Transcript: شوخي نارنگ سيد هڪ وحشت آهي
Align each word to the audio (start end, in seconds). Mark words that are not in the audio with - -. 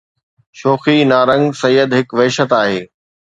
شوخي 0.59 0.97
نارنگ 1.11 1.45
سيد 1.61 1.89
هڪ 1.97 2.07
وحشت 2.17 2.49
آهي 2.61 2.79